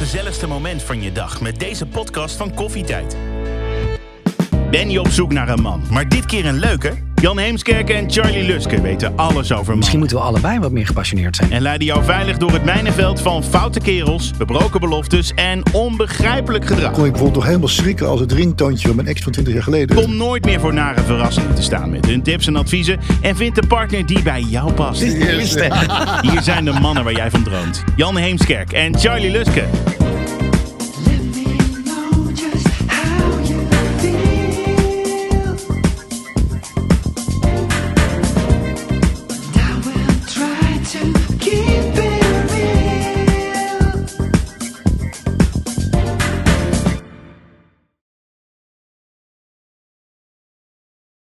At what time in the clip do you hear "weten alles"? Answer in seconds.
8.80-9.52